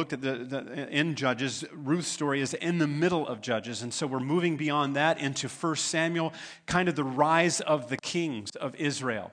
[0.00, 3.82] looked at the, the, in Judges, Ruth's story is in the middle of Judges.
[3.82, 6.32] And so we're moving beyond that into First Samuel,
[6.64, 9.30] kind of the rise of the kings of Israel.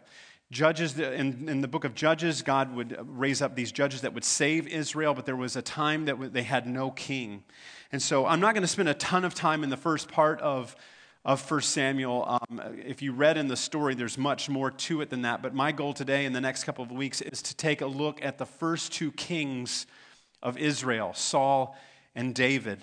[0.51, 4.25] Judges, in, in the book of Judges, God would raise up these judges that would
[4.25, 7.45] save Israel, but there was a time that they had no king.
[7.93, 10.41] And so I'm not going to spend a ton of time in the first part
[10.41, 10.75] of,
[11.23, 12.41] of 1 Samuel.
[12.49, 15.41] Um, if you read in the story, there's much more to it than that.
[15.41, 18.21] But my goal today in the next couple of weeks is to take a look
[18.21, 19.87] at the first two kings
[20.47, 21.75] of Israel, Saul
[22.15, 22.79] and David.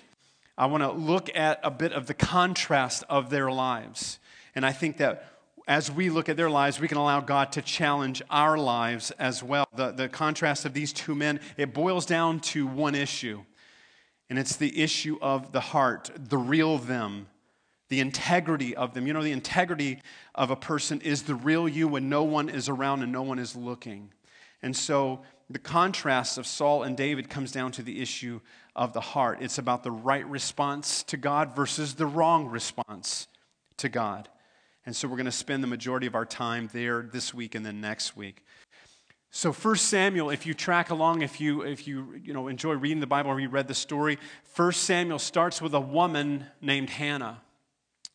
[0.55, 4.19] I want to look at a bit of the contrast of their lives.
[4.53, 5.31] And I think that
[5.67, 9.41] as we look at their lives, we can allow God to challenge our lives as
[9.41, 9.67] well.
[9.75, 13.41] The, the contrast of these two men, it boils down to one issue,
[14.29, 17.25] and it's the issue of the heart, the real them,
[17.89, 19.07] the integrity of them.
[19.07, 20.03] You know, the integrity
[20.35, 23.39] of a person is the real you when no one is around and no one
[23.39, 24.11] is looking.
[24.61, 28.41] And so the contrast of Saul and David comes down to the issue
[28.75, 29.39] of the heart.
[29.41, 33.27] It's about the right response to God versus the wrong response
[33.77, 34.29] to God.
[34.85, 37.65] And so we're going to spend the majority of our time there this week and
[37.65, 38.43] then next week.
[39.31, 43.01] So First Samuel, if you track along, if you, if you, you know, enjoy reading
[43.01, 47.41] the Bible or you read the story, First Samuel starts with a woman named Hannah.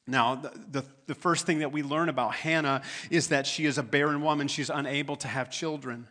[0.07, 3.77] Now, the, the, the first thing that we learn about Hannah is that she is
[3.79, 4.49] a barren woman.
[4.49, 6.09] She's unable to have children.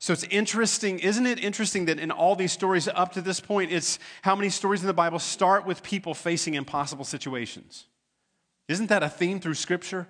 [0.00, 3.70] So it's interesting, isn't it interesting that in all these stories up to this point,
[3.70, 7.84] it's how many stories in the Bible start with people facing impossible situations?
[8.66, 10.08] Isn't that a theme through Scripture?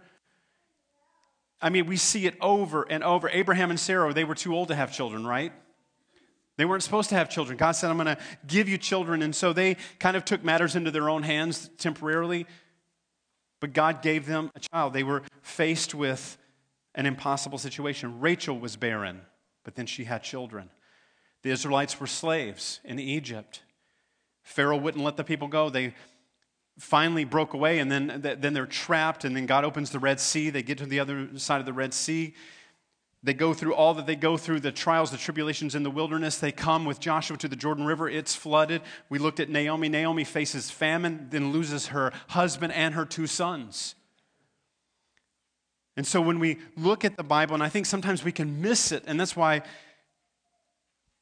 [1.61, 3.29] I mean, we see it over and over.
[3.31, 5.53] Abraham and Sarah, they were too old to have children, right?
[6.57, 7.59] They weren't supposed to have children.
[7.59, 9.23] God said, I'm going to give you children.
[9.23, 12.47] And so they kind of took matters into their own hands temporarily.
[13.59, 14.93] But God gave them a child.
[14.93, 16.39] They were faced with
[16.95, 18.21] an impossible situation.
[18.21, 19.23] Rachel was barren,
[19.65, 20.71] but then she had children.
[21.43, 23.63] The Israelites were slaves in Egypt.
[24.43, 25.71] Pharaoh wouldn't let the people go.
[25.71, 25.95] They
[26.79, 30.51] finally broke away, and then, then they're trapped, and then God opens the Red Sea.
[30.51, 32.35] They get to the other side of the Red Sea.
[33.23, 36.39] They go through all that they go through, the trials, the tribulations in the wilderness.
[36.39, 38.09] They come with Joshua to the Jordan River.
[38.09, 38.81] It's flooded.
[39.11, 39.91] We looked at Naomi.
[39.91, 43.95] Naomi faces famine, then loses her husband and her two sons.
[45.97, 48.93] And so when we look at the Bible, and I think sometimes we can miss
[48.93, 49.63] it, and that's why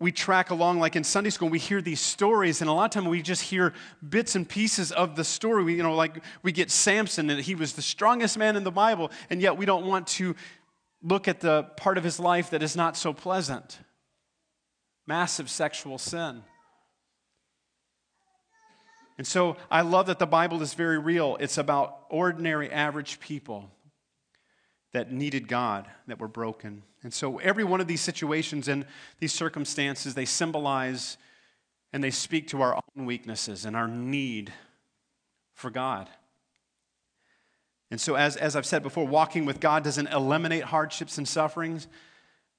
[0.00, 2.90] we track along like in sunday school we hear these stories and a lot of
[2.90, 3.72] time we just hear
[4.08, 5.64] bits and pieces of the story.
[5.64, 8.70] We, you know like we get samson and he was the strongest man in the
[8.70, 10.36] bible and yet we don't want to
[11.02, 13.78] look at the part of his life that is not so pleasant.
[15.06, 16.42] Massive sexual sin.
[19.16, 21.36] And so i love that the bible is very real.
[21.40, 23.70] It's about ordinary average people
[24.92, 26.82] that needed God, that were broken.
[27.02, 28.86] And so every one of these situations and
[29.20, 31.18] these circumstances, they symbolize
[31.92, 34.52] and they speak to our own weaknesses and our need
[35.54, 36.08] for God.
[37.90, 41.88] And so, as, as I've said before, walking with God doesn't eliminate hardships and sufferings,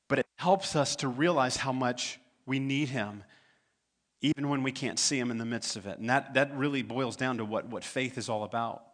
[0.08, 3.24] but it helps us to realize how much we need Him,
[4.22, 6.00] even when we can't see Him in the midst of it.
[6.00, 8.89] And that, that really boils down to what, what faith is all about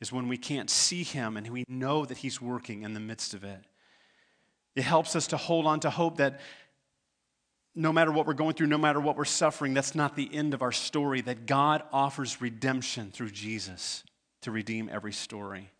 [0.00, 3.34] is when we can't see Him and we know that He's working in the midst
[3.34, 3.64] of it.
[4.76, 6.40] It helps us to hold on to hope that
[7.74, 10.54] no matter what we're going through, no matter what we're suffering, that's not the end
[10.54, 14.02] of our story, that God offers redemption through Jesus
[14.42, 15.70] to redeem every story.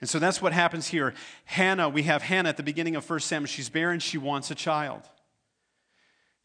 [0.00, 1.14] And so that's what happens here.
[1.44, 3.46] Hannah, we have Hannah at the beginning of 1 Samuel.
[3.46, 5.02] She's barren, she wants a child.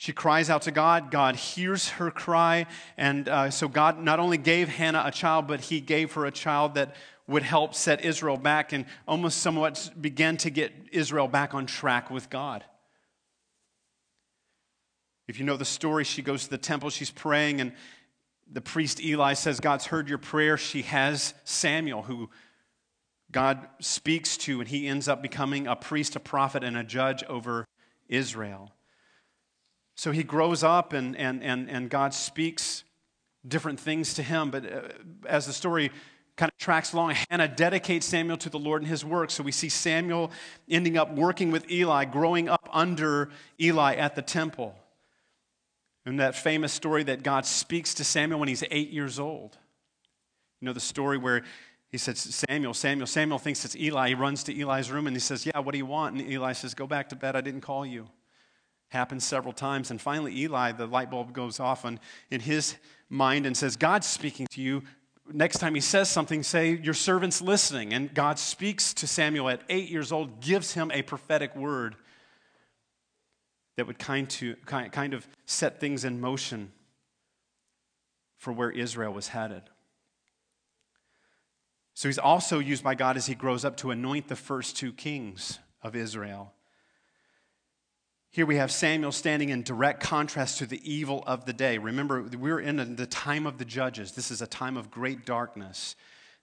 [0.03, 1.11] She cries out to God.
[1.11, 2.65] God hears her cry.
[2.97, 6.31] And uh, so God not only gave Hannah a child, but he gave her a
[6.31, 11.53] child that would help set Israel back and almost somewhat begin to get Israel back
[11.53, 12.65] on track with God.
[15.29, 17.71] If you know the story, she goes to the temple, she's praying, and
[18.51, 20.57] the priest Eli says, God's heard your prayer.
[20.57, 22.29] She has Samuel, who
[23.31, 27.23] God speaks to, and he ends up becoming a priest, a prophet, and a judge
[27.29, 27.63] over
[28.09, 28.73] Israel.
[29.95, 32.83] So he grows up and, and, and, and God speaks
[33.47, 34.51] different things to him.
[34.51, 34.81] But uh,
[35.27, 35.91] as the story
[36.35, 39.29] kind of tracks along, Hannah dedicates Samuel to the Lord and his work.
[39.29, 40.31] So we see Samuel
[40.69, 43.29] ending up working with Eli, growing up under
[43.59, 44.75] Eli at the temple.
[46.05, 49.57] And that famous story that God speaks to Samuel when he's eight years old.
[50.59, 51.43] You know the story where
[51.91, 54.09] he says, Samuel, Samuel, Samuel thinks it's Eli.
[54.09, 56.17] He runs to Eli's room and he says, Yeah, what do you want?
[56.17, 57.35] And Eli says, Go back to bed.
[57.35, 58.07] I didn't call you
[58.93, 59.91] happens several times.
[59.91, 62.75] And finally, Eli, the light bulb goes off in his
[63.09, 64.83] mind and says, God's speaking to you.
[65.31, 67.93] Next time he says something, say, Your servant's listening.
[67.93, 71.95] And God speaks to Samuel at eight years old, gives him a prophetic word.
[73.75, 76.71] that would kind, to, kind of set things in motion
[78.37, 79.63] for where Israel was headed.
[81.95, 84.91] So he's also used by God as he grows up to anoint the first two
[84.91, 86.53] kings of Israel.
[88.33, 91.77] Here we have Samuel standing in direct contrast to the evil of the day.
[91.77, 94.13] Remember, we're in the time of the judges.
[94.13, 95.95] This is a time of great darkness.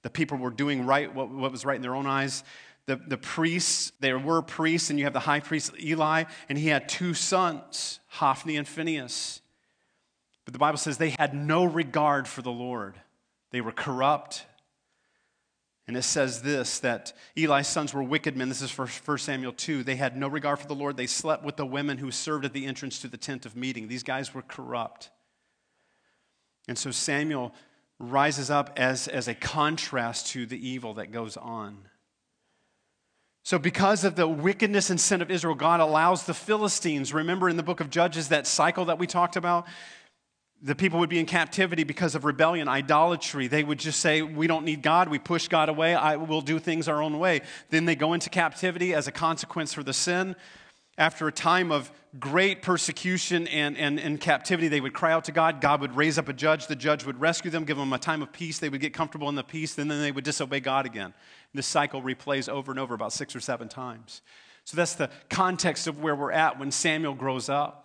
[0.03, 2.45] The people were doing right, what, what was right in their own eyes.
[2.87, 6.69] The, the priests, there were priests, and you have the high priest Eli, and he
[6.69, 9.41] had two sons, Hophni and Phinehas.
[10.45, 13.01] But the Bible says they had no regard for the Lord.
[13.51, 14.47] They were corrupt.
[15.89, 18.49] And it says this that Eli's sons were wicked men.
[18.49, 19.83] This is for 1 Samuel 2.
[19.83, 20.97] They had no regard for the Lord.
[20.97, 23.89] They slept with the women who served at the entrance to the tent of meeting.
[23.89, 25.11] These guys were corrupt.
[26.69, 27.53] And so Samuel
[27.99, 31.79] rises up as, as a contrast to the evil that goes on.
[33.43, 37.57] So, because of the wickedness and sin of Israel, God allows the Philistines, remember in
[37.57, 39.67] the book of Judges, that cycle that we talked about?
[40.63, 43.47] The people would be in captivity because of rebellion, idolatry.
[43.47, 45.09] They would just say, We don't need God.
[45.09, 45.95] We push God away.
[45.95, 47.41] I will do things our own way.
[47.71, 50.37] Then they go into captivity as a consequence for the sin
[51.01, 55.33] after a time of great persecution and, and, and captivity, they would cry out to
[55.33, 55.61] God.
[55.61, 56.67] God would raise up a judge.
[56.67, 58.59] The judge would rescue them, give them a time of peace.
[58.59, 61.15] They would get comfortable in the peace, and then they would disobey God again.
[61.55, 64.21] This cycle replays over and over about six or seven times.
[64.65, 67.80] So that's the context of where we're at when Samuel grows up.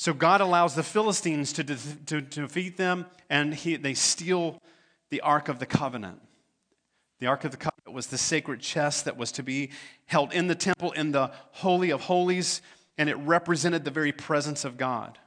[0.00, 1.76] So God allows the Philistines to, de-
[2.06, 4.62] to, to defeat them, and he, they steal
[5.10, 6.22] the Ark of the Covenant.
[7.18, 9.72] The Ark of the Covenant was the sacred chest that was to be
[10.06, 12.62] held in the temple in the Holy of Holies,
[12.96, 15.18] and it represented the very presence of God.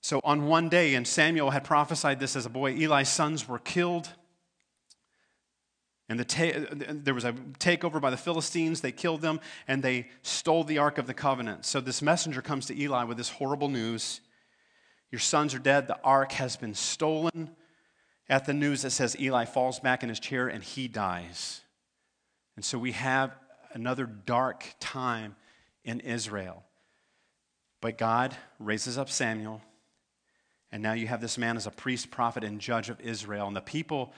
[0.00, 3.58] So on one day, and Samuel had prophesied this as a boy, Eli's sons were
[3.58, 4.08] killed.
[6.08, 8.80] And the ta- there was a takeover by the Philistines.
[8.80, 11.66] They killed them and they stole the Ark of the Covenant.
[11.66, 14.20] So this messenger comes to Eli with this horrible news
[15.10, 15.86] Your sons are dead.
[15.86, 17.50] The Ark has been stolen
[18.28, 21.62] at the news that says Eli falls back in his chair and he dies.
[22.56, 23.34] And so we have
[23.72, 25.36] another dark time
[25.84, 26.64] in Israel.
[27.80, 29.62] But God raises up Samuel,
[30.72, 33.46] and now you have this man as a priest, prophet, and judge of Israel.
[33.46, 34.12] And the people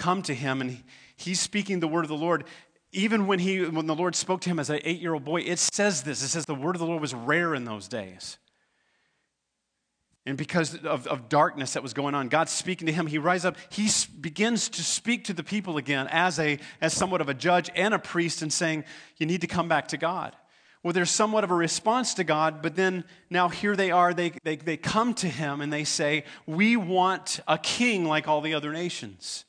[0.00, 0.82] come to him, and
[1.14, 2.44] he's speaking the word of the Lord.
[2.90, 5.42] Even when, he, when the Lord spoke to him as an eight year old boy,
[5.42, 8.38] it says this it says the word of the Lord was rare in those days.
[10.26, 13.46] And because of, of darkness that was going on, God speaking to him, he rises
[13.46, 13.56] up.
[13.70, 13.88] He
[14.20, 17.94] begins to speak to the people again as, a, as somewhat of a judge and
[17.94, 18.84] a priest and saying,
[19.16, 20.36] You need to come back to God.
[20.82, 24.14] Well, there's somewhat of a response to God, but then now here they are.
[24.14, 28.40] They, they, they come to him and they say, We want a king like all
[28.40, 29.44] the other nations.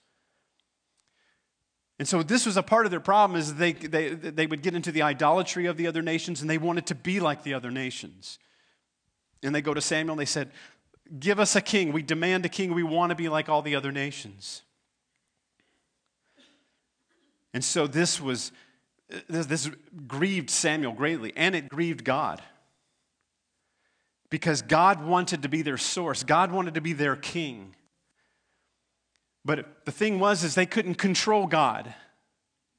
[2.02, 4.74] And so this was a part of their problem is they, they, they would get
[4.74, 7.70] into the idolatry of the other nations and they wanted to be like the other
[7.70, 8.40] nations.
[9.44, 10.50] And they go to Samuel and they said,
[11.20, 11.94] Give us a king.
[11.94, 12.74] We demand a king.
[12.74, 14.64] We want to be like all the other nations.
[17.54, 18.52] And so this was,
[19.30, 19.70] this, this
[20.08, 22.42] grieved Samuel greatly, and it grieved God.
[24.32, 27.76] Because God wanted to be their source, God wanted to be their king.
[29.44, 31.94] But the thing was is they couldn't control God.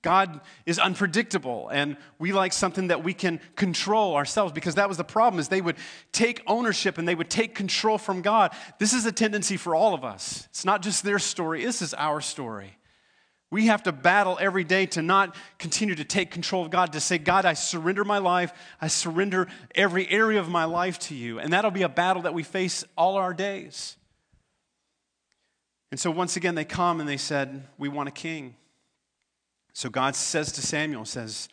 [0.03, 4.97] God is unpredictable and we like something that we can control ourselves because that was
[4.97, 5.77] the problem is they would
[6.11, 8.53] take ownership and they would take control from God.
[8.81, 10.49] This is a tendency for all of us.
[10.51, 12.77] It's not just their story, this is our story.
[13.53, 17.01] We have to battle every day to not continue to take control of God, to
[17.01, 18.51] say, God, I surrender my life.
[18.81, 21.39] I surrender every area of my life to you.
[21.39, 23.99] And that'll be a battle that we face all our days.
[25.93, 28.57] And so once again, they come and they said, We want a king.
[29.75, 31.49] So God says to Samuel, says,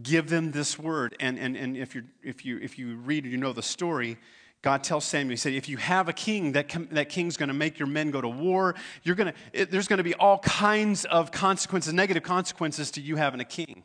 [0.00, 1.16] give them this word.
[1.20, 4.18] And, and, and if, you if, you, if you read, you know the story,
[4.62, 7.54] God tells Samuel, He said, if you have a king, that, that king's going to
[7.54, 8.76] make your men go to war.
[9.02, 13.16] You're gonna, it, there's going to be all kinds of consequences, negative consequences to you
[13.16, 13.82] having a king.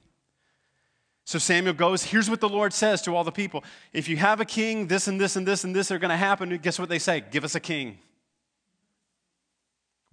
[1.26, 3.64] So Samuel goes, here's what the Lord says to all the people.
[3.94, 6.18] If you have a king, this and this and this and this are going to
[6.18, 6.56] happen.
[6.58, 7.24] Guess what they say?
[7.32, 7.98] Give us a king.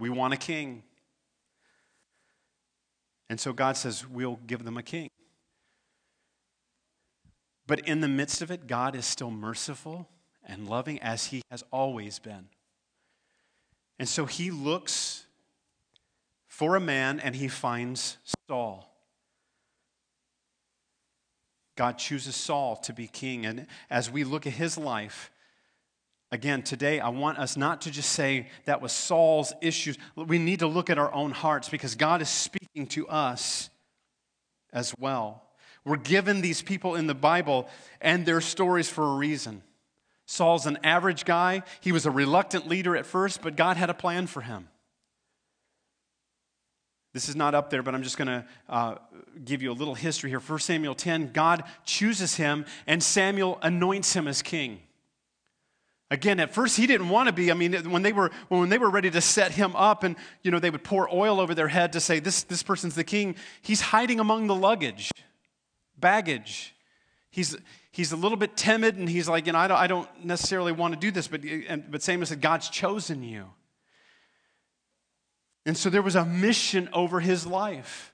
[0.03, 0.83] We want a king.
[3.31, 5.09] And so God says, We'll give them a king.
[7.69, 10.09] But in the midst of it, God is still merciful
[10.45, 12.49] and loving as he has always been.
[14.01, 15.25] And so he looks
[16.49, 18.19] for a man and he finds
[18.49, 18.93] Saul.
[21.77, 23.47] God chooses Saul to be king.
[23.47, 25.31] And as we look at his life,
[26.33, 29.99] Again, today I want us not to just say that was Saul's issues.
[30.17, 33.69] We need to look at our own hearts because God is speaking to us
[34.73, 35.43] as well.
[35.85, 37.69] We're given these people in the Bible
[38.01, 39.63] and their stories for a reason.
[40.25, 41.65] Saul's an average guy.
[41.83, 44.69] He was a reluctant leader at first, but God had a plan for him.
[47.13, 48.95] This is not up there, but I'm just going to uh,
[49.45, 50.41] give you a little history here.
[50.41, 54.81] 1 Samuel 10, God chooses him, and Samuel anoints him as king.
[56.13, 57.51] Again, at first he didn't want to be.
[57.51, 60.51] I mean, when they were when they were ready to set him up, and you
[60.51, 63.35] know they would pour oil over their head to say this this person's the king.
[63.63, 65.11] He's hiding among the luggage,
[65.99, 66.75] baggage.
[67.31, 67.57] He's
[67.93, 70.71] he's a little bit timid, and he's like, you know, I don't, I don't necessarily
[70.71, 73.47] want to do this, but and, but Samuel said, God's chosen you.
[75.65, 78.12] And so there was a mission over his life.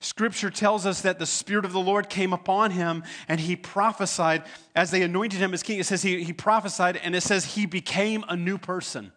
[0.00, 4.44] Scripture tells us that the Spirit of the Lord came upon him and he prophesied
[4.76, 5.80] as they anointed him as king.
[5.80, 9.12] It says he, he prophesied and it says he became a new person.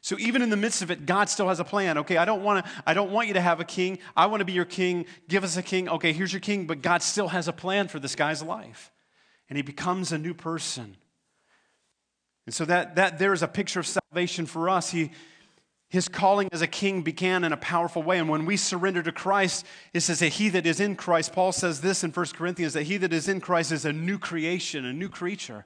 [0.00, 1.98] So even in the midst of it, God still has a plan.
[1.98, 3.98] Okay, I don't want to, I don't want you to have a king.
[4.16, 5.04] I want to be your king.
[5.28, 5.88] Give us a king.
[5.88, 8.90] Okay, here's your king, but God still has a plan for this guy's life.
[9.50, 10.96] And he becomes a new person.
[12.46, 14.90] And so that, that there is a picture of salvation for us.
[14.90, 15.10] He,
[15.90, 18.18] his calling as a king began in a powerful way.
[18.18, 19.64] And when we surrender to Christ,
[19.94, 22.82] it says that he that is in Christ, Paul says this in 1 Corinthians, that
[22.82, 25.64] he that is in Christ is a new creation, a new creature.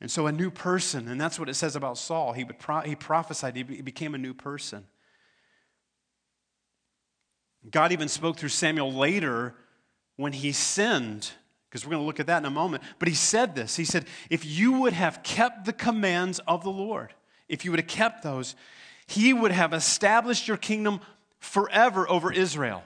[0.00, 2.32] And so a new person, and that's what it says about Saul.
[2.32, 4.86] He, would pro- he prophesied, he, be- he became a new person.
[7.68, 9.54] God even spoke through Samuel later
[10.16, 11.32] when he sinned,
[11.68, 12.82] because we're going to look at that in a moment.
[12.98, 16.70] But he said this He said, If you would have kept the commands of the
[16.70, 17.14] Lord,
[17.52, 18.56] if you would have kept those,
[19.06, 21.00] he would have established your kingdom
[21.38, 22.82] forever over Israel.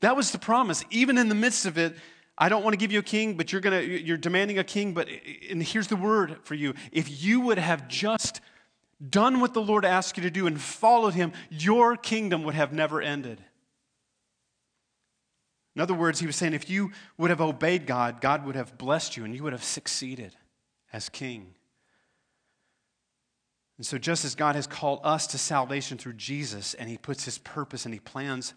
[0.00, 0.84] That was the promise.
[0.90, 1.96] Even in the midst of it,
[2.36, 4.92] I don't want to give you a king, but you're gonna you're demanding a king,
[4.92, 5.08] but
[5.50, 6.74] and here's the word for you.
[6.92, 8.42] If you would have just
[9.08, 12.74] done what the Lord asked you to do and followed him, your kingdom would have
[12.74, 13.42] never ended.
[15.74, 18.76] In other words, he was saying if you would have obeyed God, God would have
[18.76, 20.36] blessed you and you would have succeeded
[20.92, 21.54] as king.
[23.78, 27.24] And so, just as God has called us to salvation through Jesus and He puts
[27.24, 28.54] His purpose and He plans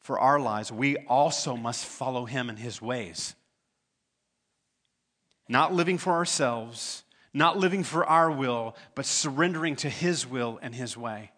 [0.00, 3.34] for our lives, we also must follow Him in His ways.
[5.48, 10.74] Not living for ourselves, not living for our will, but surrendering to His will and
[10.74, 11.30] His way.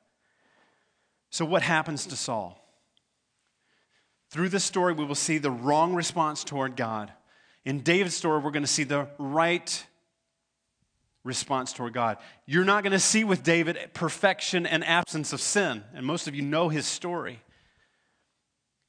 [1.28, 2.56] So, what happens to Saul?
[4.30, 7.12] Through this story, we will see the wrong response toward God.
[7.64, 9.84] In David's story, we're going to see the right
[11.24, 12.18] response toward God.
[12.46, 16.34] You're not going to see with David perfection and absence of sin, and most of
[16.34, 17.40] you know his story.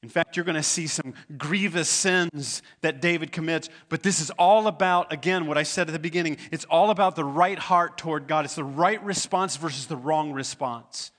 [0.02, 4.30] In fact, you're going to see some grievous sins that David commits, but this is
[4.30, 6.38] all about, again, what I said at the beginning.
[6.50, 8.44] It's all about the right heart toward God.
[8.44, 11.12] It's the right response versus the wrong response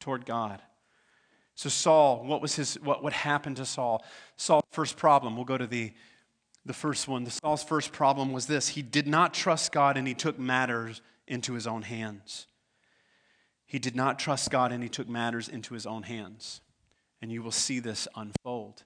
[0.00, 0.60] toward God.
[1.54, 4.04] So, Saul, what was his, what, what happened to Saul?
[4.36, 5.94] Saul's first problem, we'll go to the
[6.66, 10.06] the first one, the Saul's first problem was this he did not trust God and
[10.06, 12.46] he took matters into his own hands.
[13.66, 16.60] He did not trust God and he took matters into his own hands.
[17.22, 18.84] And you will see this unfold.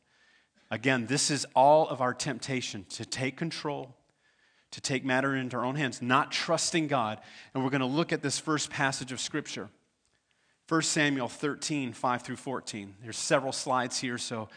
[0.70, 3.96] Again, this is all of our temptation to take control,
[4.70, 7.18] to take matter into our own hands, not trusting God.
[7.52, 9.68] And we're going to look at this first passage of Scripture.
[10.68, 12.94] 1 Samuel 13, 5 through 14.
[13.02, 14.48] There's several slides here, so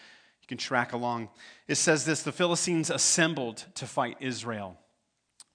[0.54, 1.30] can track along.
[1.68, 4.78] It says this The Philistines assembled to fight Israel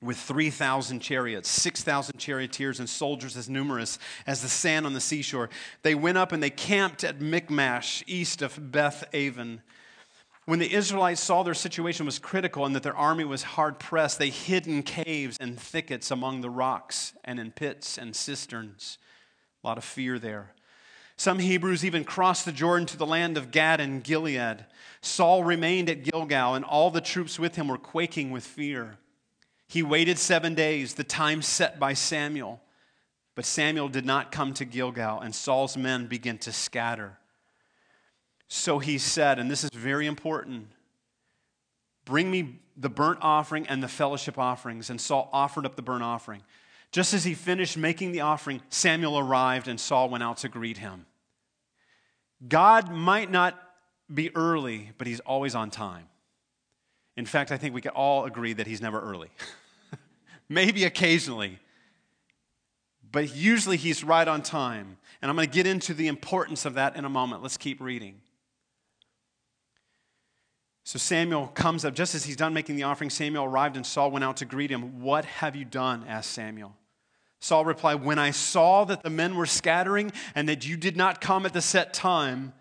[0.02, 5.50] with 3,000 chariots, 6,000 charioteers, and soldiers as numerous as the sand on the seashore.
[5.82, 9.62] They went up and they camped at Michmash, east of Beth Aven.
[10.46, 14.18] When the Israelites saw their situation was critical and that their army was hard pressed,
[14.18, 18.98] they hid in caves and thickets among the rocks and in pits and cisterns.
[19.62, 20.54] A lot of fear there.
[21.18, 24.64] Some Hebrews even crossed the Jordan to the land of Gad and Gilead.
[25.02, 28.96] Saul remained at Gilgal, and all the troops with him were quaking with fear.
[29.66, 32.62] He waited seven days, the time set by Samuel.
[33.34, 37.18] But Samuel did not come to Gilgal, and Saul's men began to scatter.
[38.46, 40.68] So he said, and this is very important
[42.08, 44.88] Bring me the burnt offering and the fellowship offerings.
[44.88, 46.42] And Saul offered up the burnt offering.
[46.90, 50.78] Just as he finished making the offering, Samuel arrived and Saul went out to greet
[50.78, 51.07] him.
[52.47, 53.61] God might not
[54.12, 56.07] be early, but he's always on time.
[57.16, 59.28] In fact, I think we can all agree that he's never early.
[60.49, 61.59] Maybe occasionally,
[63.11, 64.99] but usually he's right on time.
[65.21, 67.42] And I'm going to get into the importance of that in a moment.
[67.42, 68.21] Let's keep reading.
[70.85, 74.11] So Samuel comes up, just as he's done making the offering, Samuel arrived and Saul
[74.11, 75.02] went out to greet him.
[75.02, 76.04] What have you done?
[76.09, 76.75] asked Samuel.
[77.40, 81.21] Saul replied, When I saw that the men were scattering and that you did not
[81.21, 82.52] come at the set time,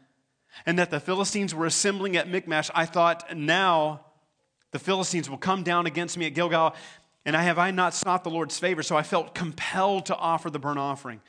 [0.65, 4.05] and that the Philistines were assembling at Michmash, I thought, now
[4.71, 6.75] the Philistines will come down against me at Gilgal,
[7.25, 10.49] and I have I not sought the Lord's favor, so I felt compelled to offer
[10.49, 11.21] the burnt offering.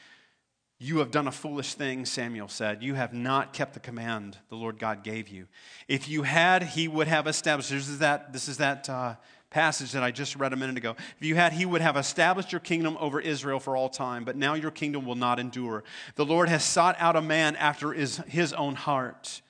[0.80, 2.84] You have done a foolish thing, Samuel said.
[2.84, 5.48] You have not kept the command the Lord God gave you.
[5.88, 7.70] If you had, he would have established.
[7.70, 9.16] This is that, this is that uh,
[9.50, 10.94] passage that I just read a minute ago.
[11.18, 14.36] If you had, he would have established your kingdom over Israel for all time, but
[14.36, 15.84] now your kingdom will not endure.
[16.16, 19.40] The Lord has sought out a man after his, his own heart.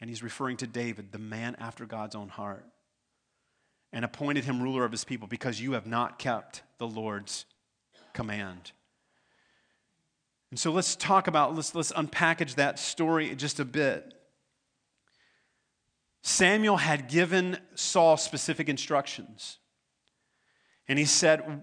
[0.00, 2.64] And he's referring to David, the man after God's own heart,
[3.92, 7.46] and appointed him ruler of his people because you have not kept the Lord's
[8.12, 8.72] command.
[10.50, 14.14] And so let's talk about, let's, let's unpackage that story just a bit.
[16.26, 19.58] Samuel had given Saul specific instructions.
[20.88, 21.62] And he said,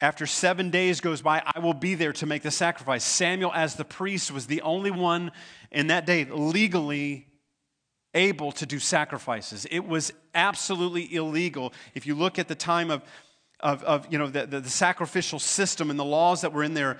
[0.00, 3.04] after seven days goes by, I will be there to make the sacrifice.
[3.04, 5.32] Samuel, as the priest, was the only one
[5.70, 7.26] in that day legally
[8.14, 9.66] able to do sacrifices.
[9.70, 11.74] It was absolutely illegal.
[11.94, 13.02] If you look at the time of,
[13.60, 16.72] of, of you know, the, the, the sacrificial system and the laws that were in
[16.72, 16.96] there,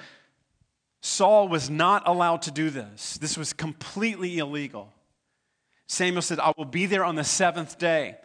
[1.00, 3.16] Saul was not allowed to do this.
[3.16, 4.92] This was completely illegal.
[5.90, 8.16] Samuel said, I will be there on the seventh day.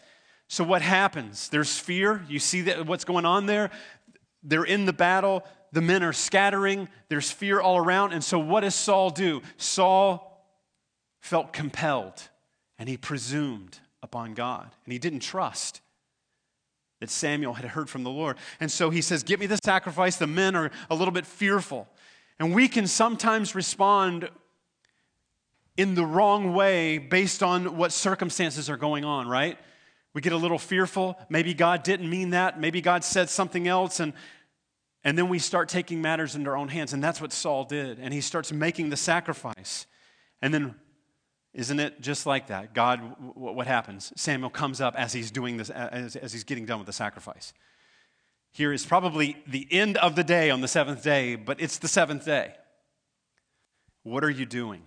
[0.48, 1.50] So, what happens?
[1.50, 2.24] There's fear.
[2.30, 3.72] You see that, what's going on there?
[4.44, 5.44] They're in the battle.
[5.72, 6.88] The men are scattering.
[7.10, 8.14] There's fear all around.
[8.14, 9.42] And so, what does Saul do?
[9.58, 10.48] Saul
[11.22, 12.30] felt compelled
[12.78, 15.82] and he presumed upon God and he didn't trust
[17.00, 18.38] that Samuel had heard from the Lord.
[18.60, 20.18] And so he says, Get me the sacrifice.
[20.18, 21.88] The men are a little bit fearful.
[22.38, 24.30] And we can sometimes respond
[25.78, 29.58] in the wrong way based on what circumstances are going on, right?
[30.14, 31.18] We get a little fearful.
[31.30, 32.60] Maybe God didn't mean that.
[32.60, 34.00] Maybe God said something else.
[34.00, 34.14] And,
[35.04, 36.94] and then we start taking matters into our own hands.
[36.94, 38.00] And that's what Saul did.
[38.00, 39.86] And he starts making the sacrifice.
[40.42, 40.76] And then,
[41.54, 42.74] isn't it just like that?
[42.74, 43.02] God,
[43.36, 44.14] what happens?
[44.16, 47.54] Samuel comes up as he's doing this, as, as he's getting done with the sacrifice.
[48.54, 51.90] Here is probably the end of the day on the seventh day, but it's the
[51.90, 52.54] seventh day.
[54.04, 54.84] What are you doing?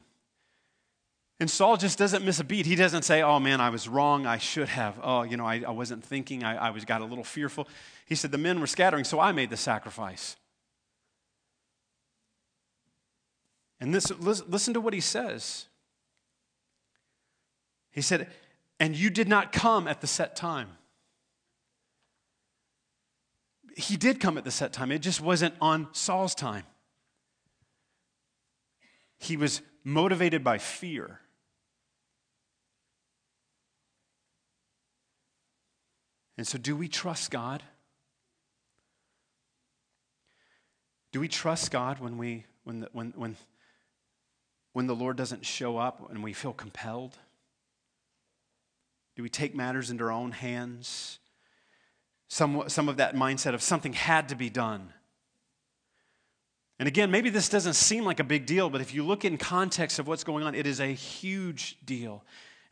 [1.41, 2.67] And Saul just doesn't miss a beat.
[2.67, 4.27] He doesn't say, Oh man, I was wrong.
[4.27, 4.99] I should have.
[5.03, 6.43] Oh, you know, I, I wasn't thinking.
[6.43, 7.69] I, I was, got a little fearful.
[8.07, 10.37] He said, The men were scattering, so I made the sacrifice.
[13.81, 15.67] And this, listen to what he says.
[17.93, 18.29] He said,
[18.81, 20.71] And you did not come at the set time
[23.79, 26.65] he did come at the set time, it just wasn't on Saul's time.
[29.19, 31.21] He was motivated by fear.
[36.39, 37.63] And so, do we trust God?
[41.13, 43.37] Do we trust God when, we, when, the, when, when,
[44.73, 47.19] when the Lord doesn't show up and we feel compelled?
[49.17, 51.19] Do we take matters into our own hands?
[52.29, 54.93] some, some of that mindset of something had to be done.
[56.79, 59.37] And again, maybe this doesn't seem like a big deal, but if you look in
[59.37, 62.23] context of what's going on, it is a huge deal.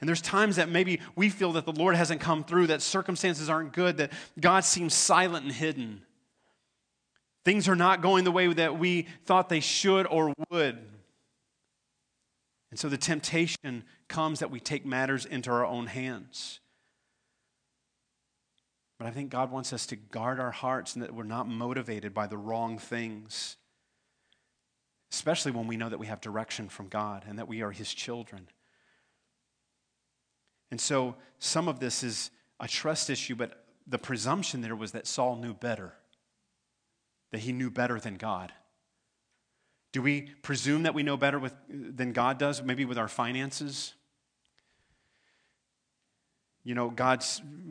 [0.00, 3.48] And there's times that maybe we feel that the Lord hasn't come through, that circumstances
[3.48, 6.02] aren't good, that God seems silent and hidden.
[7.44, 10.78] Things are not going the way that we thought they should or would.
[12.70, 16.60] And so the temptation comes that we take matters into our own hands.
[18.98, 22.12] But I think God wants us to guard our hearts and that we're not motivated
[22.12, 23.56] by the wrong things,
[25.12, 27.92] especially when we know that we have direction from God and that we are His
[27.92, 28.48] children.
[30.70, 35.06] And so some of this is a trust issue, but the presumption there was that
[35.06, 35.92] Saul knew better,
[37.32, 38.52] that he knew better than God.
[39.92, 43.94] Do we presume that we know better with, than God does, maybe with our finances?
[46.66, 47.24] you know, God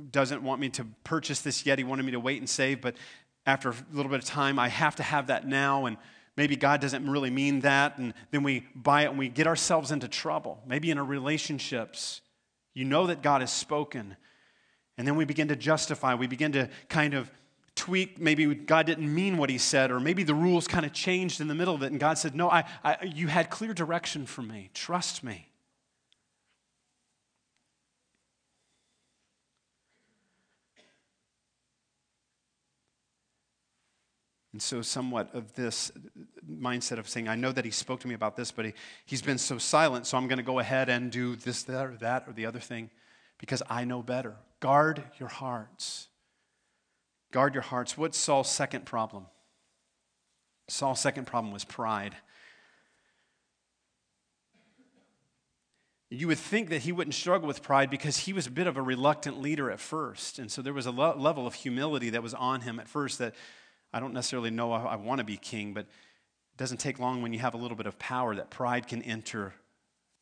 [0.10, 1.77] doesn't want me to purchase this yet.
[1.77, 2.95] He wanted me to wait and save, but
[3.45, 5.86] after a little bit of time, I have to have that now.
[5.86, 5.97] And
[6.38, 7.97] maybe God doesn't really mean that.
[7.97, 10.63] And then we buy it and we get ourselves into trouble.
[10.65, 12.21] Maybe in our relationships,
[12.75, 14.15] you know that God has spoken.
[14.97, 17.31] And then we begin to justify, we begin to kind of
[17.73, 18.19] tweak.
[18.19, 21.47] Maybe God didn't mean what he said, or maybe the rules kind of changed in
[21.47, 21.91] the middle of it.
[21.91, 24.69] And God said, No, I, I, you had clear direction from me.
[24.73, 25.47] Trust me.
[34.56, 35.91] And so, somewhat of this
[36.50, 38.74] mindset of saying, I know that he spoke to me about this, but he,
[39.06, 41.98] he's been so silent, so I'm going to go ahead and do this, that, or
[41.98, 42.89] that, or the other thing
[43.38, 44.38] because I know better.
[44.62, 46.08] Guard your hearts.
[47.34, 47.98] Guard your hearts.
[47.98, 49.26] What's Saul's second problem?
[50.70, 52.15] Saul's second problem was pride.
[56.10, 58.78] You would think that he wouldn't struggle with pride because he was a bit of
[58.78, 60.39] a reluctant leader at first.
[60.39, 63.20] And so there was a lo- level of humility that was on him at first
[63.20, 63.36] that
[63.95, 67.31] I don't necessarily know I, want to be king, but it doesn't take long when
[67.31, 69.53] you have a little bit of power that pride can enter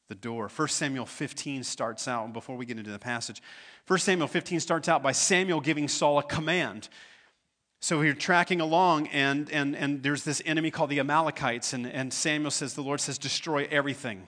[0.09, 0.47] the door.
[0.47, 3.41] 1 Samuel 15 starts out, and before we get into the passage,
[3.88, 6.88] 1 Samuel 15 starts out by Samuel giving Saul a command.
[7.79, 12.13] So we're tracking along, and, and, and there's this enemy called the Amalekites, and, and
[12.13, 14.27] Samuel says, The Lord says, destroy everything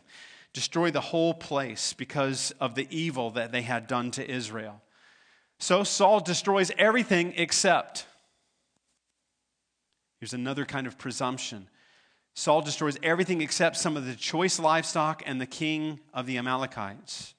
[0.53, 4.81] destroy the whole place because of the evil that they had done to Israel.
[5.59, 8.05] So Saul destroys everything except.
[10.19, 11.67] Here's another kind of presumption.
[12.33, 17.33] Saul destroys everything except some of the choice livestock and the king of the Amalekites.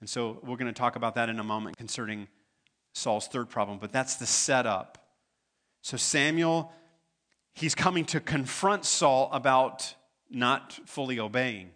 [0.00, 2.28] And so we're going to talk about that in a moment concerning
[2.92, 4.98] Saul's third problem, but that's the setup.
[5.80, 6.72] So Samuel,
[7.52, 9.94] he's coming to confront Saul about
[10.30, 11.70] not fully obeying.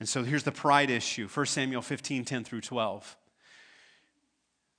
[0.00, 3.16] And so here's the pride issue 1 Samuel 15 10 through 12.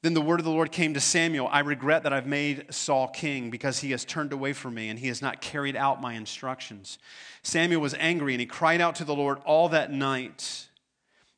[0.06, 3.08] Then the word of the Lord came to Samuel I regret that I've made Saul
[3.08, 6.14] king because he has turned away from me and he has not carried out my
[6.14, 7.00] instructions.
[7.42, 10.68] Samuel was angry and he cried out to the Lord all that night.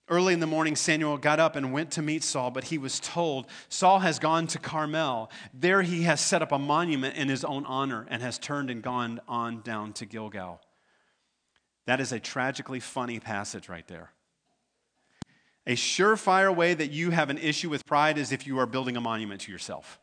[0.09, 2.99] Early in the morning, Samuel got up and went to meet Saul, but he was
[2.99, 5.31] told, Saul has gone to Carmel.
[5.53, 8.83] There he has set up a monument in his own honor and has turned and
[8.83, 10.59] gone on down to Gilgal.
[11.85, 14.11] That is a tragically funny passage right there.
[15.67, 18.95] A surefire way that you have an issue with pride is if you are building
[18.95, 19.99] a monument to yourself.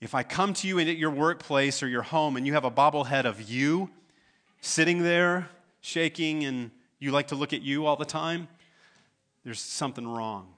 [0.00, 2.70] If I come to you at your workplace or your home and you have a
[2.70, 3.90] bobblehead of you
[4.62, 5.50] sitting there
[5.82, 8.48] shaking and you like to look at you all the time,
[9.44, 10.48] there's something wrong.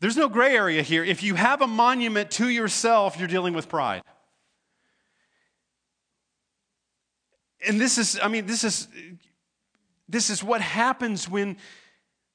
[0.00, 1.04] There's no gray area here.
[1.04, 4.02] If you have a monument to yourself, you're dealing with pride.
[7.64, 8.88] And this is, I mean, this is,
[10.12, 11.56] this is what happens when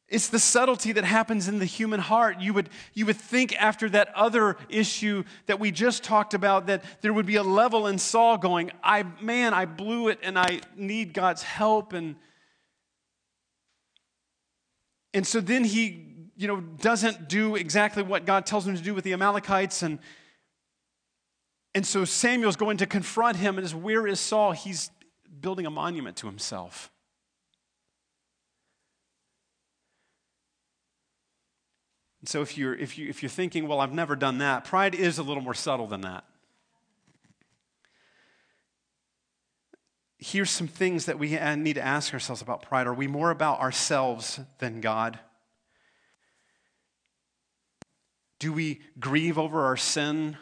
[0.09, 2.39] it's the subtlety that happens in the human heart.
[2.39, 6.83] You would, you would think after that other issue that we just talked about that
[7.01, 10.61] there would be a level in Saul going, I, man, I blew it and I
[10.75, 11.93] need God's help.
[11.93, 12.15] And,
[15.13, 18.95] and so then he, you know, doesn't do exactly what God tells him to do
[18.95, 19.83] with the Amalekites.
[19.83, 19.99] And,
[21.75, 24.53] and so Samuel's going to confront him and is, where is Saul?
[24.53, 24.89] He's
[25.41, 26.91] building a monument to himself.
[32.27, 35.17] So if you're, if, you, if you're thinking, well, I've never done that, pride is
[35.17, 36.25] a little more subtle than that.
[40.17, 42.87] Here's some things that we need to ask ourselves about pride.
[42.87, 45.19] Are we more about ourselves than God?
[48.39, 50.37] Do we grieve over our sin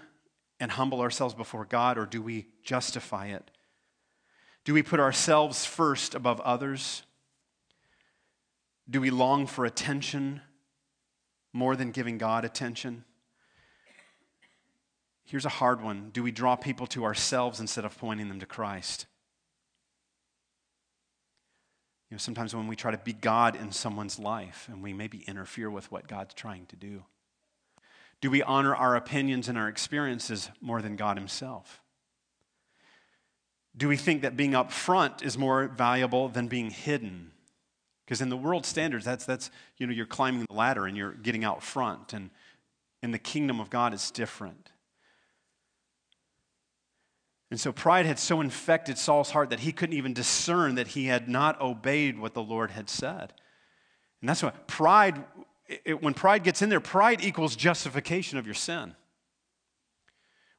[0.60, 3.52] and humble ourselves before God, or do we justify it?
[4.64, 7.04] Do we put ourselves first above others?
[8.90, 10.42] Do we long for attention
[11.56, 13.06] more than giving God attention?
[15.24, 18.46] Here's a hard one Do we draw people to ourselves instead of pointing them to
[18.46, 19.08] Christ?
[22.10, 25.24] You know, sometimes when we try to be God in someone's life and we maybe
[25.28, 27.04] interfere with what God's trying to do.
[28.22, 31.82] Do we honor our opinions and our experiences more than God Himself?
[33.76, 37.32] Do we think that being up front is more valuable than being hidden?
[38.06, 41.14] Because in the world standards, that's, that's, you know, you're climbing the ladder and you're
[41.14, 42.14] getting out front.
[42.14, 42.30] And
[43.02, 44.72] in the kingdom of God, it's different.
[47.52, 51.06] And so pride had so infected Saul's heart that he couldn't even discern that he
[51.06, 53.34] had not obeyed what the Lord had said.
[54.22, 55.24] And that's why pride,
[55.84, 58.96] it, when pride gets in there, pride equals justification of your sin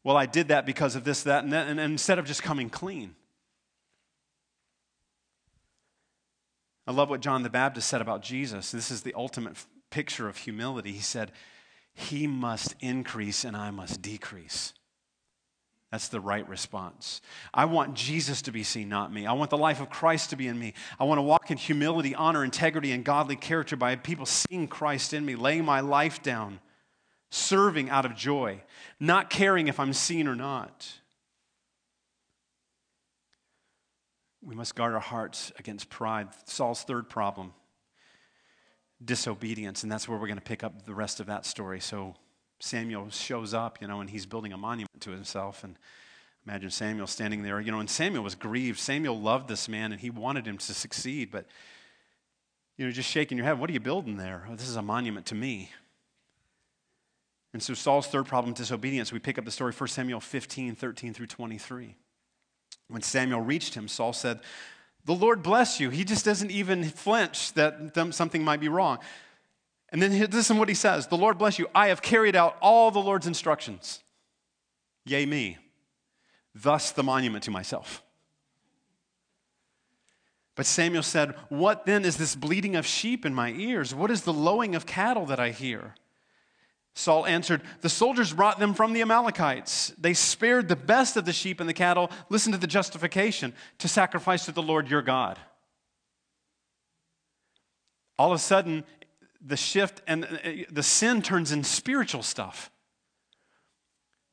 [0.07, 2.41] well, I did that because of this, that, and that, and, and instead of just
[2.41, 3.17] coming clean.
[6.87, 8.71] I love what John the Baptist said about Jesus.
[8.71, 9.57] This is the ultimate
[9.91, 10.93] picture of humility.
[10.93, 11.33] He said,
[11.95, 14.73] He must increase and I must decrease.
[15.91, 17.21] That's the right response.
[17.55, 19.25] I want Jesus to be seen, not me.
[19.25, 20.75] I want the life of Christ to be in me.
[20.99, 25.15] I want to walk in humility, honor, integrity, and godly character by people seeing Christ
[25.15, 26.61] in me, laying my life down
[27.31, 28.63] serving out of joy,
[29.01, 30.87] not caring if I'm seen or not.
[34.47, 36.29] We must guard our hearts against pride.
[36.45, 37.53] Saul's third problem
[39.05, 41.81] disobedience, and that's where we're going to pick up the rest of that story.
[41.81, 42.15] So
[42.61, 45.65] Samuel shows up, you know, and he's building a monument to himself.
[45.65, 45.77] And
[46.47, 48.79] imagine Samuel standing there, you know, and Samuel was grieved.
[48.79, 51.47] Samuel loved this man and he wanted him to succeed, but,
[52.79, 54.47] you know, just shaking your head, what are you building there?
[54.49, 55.73] Oh, this is a monument to me.
[57.53, 61.13] And so Saul's third problem, disobedience, we pick up the story 1 Samuel 15, 13
[61.13, 61.97] through 23.
[62.89, 64.41] When Samuel reached him, Saul said,
[65.05, 65.91] The Lord bless you.
[65.91, 68.99] He just doesn't even flinch that something might be wrong.
[69.91, 71.69] And then is what he says The Lord bless you.
[71.75, 74.01] I have carried out all the Lord's instructions.
[75.05, 75.59] Yea, me.
[76.55, 78.03] Thus the monument to myself.
[80.55, 83.95] But Samuel said, What then is this bleating of sheep in my ears?
[83.95, 85.95] What is the lowing of cattle that I hear?
[86.99, 89.93] Saul answered, The soldiers brought them from the Amalekites.
[89.99, 92.11] They spared the best of the sheep and the cattle.
[92.31, 95.39] Listen to the justification to sacrifice to the Lord your God.
[98.19, 98.83] All of a sudden,
[99.45, 102.71] the shift and uh, the sin turns in spiritual stuff.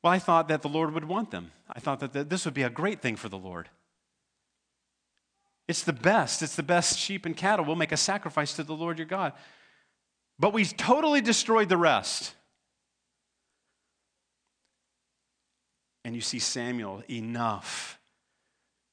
[0.02, 1.52] Well, I thought that the Lord would want them.
[1.68, 3.68] I thought that this would be a great thing for the Lord.
[5.68, 6.42] It's the best.
[6.42, 7.66] It's the best sheep and cattle.
[7.66, 9.34] We'll make a sacrifice to the Lord your God.
[10.38, 12.34] But we totally destroyed the rest.
[16.04, 17.98] And you see Samuel, enough,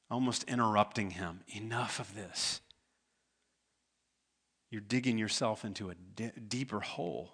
[0.09, 1.41] almost interrupting him.
[1.49, 2.61] Enough of this.
[4.69, 7.33] You're digging yourself into a d- deeper hole.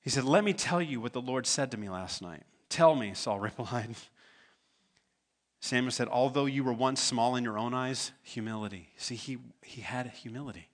[0.00, 2.44] He said, Let me tell you what the Lord said to me last night.
[2.70, 3.94] Tell me, Saul replied.
[5.60, 8.88] Samuel said, Although you were once small in your own eyes, humility.
[8.96, 10.68] See, he, he had humility.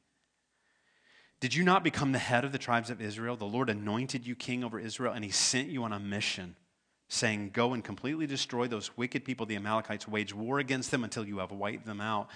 [1.40, 3.36] Did you not become the head of the tribes of Israel?
[3.36, 6.56] The Lord anointed you king over Israel, and he sent you on a mission
[7.08, 11.26] saying, Go and completely destroy those wicked people, the Amalekites, wage war against them until
[11.26, 12.28] you have wiped them out.